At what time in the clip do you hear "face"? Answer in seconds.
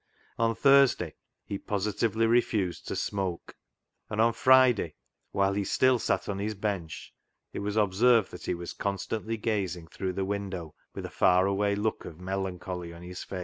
13.23-13.39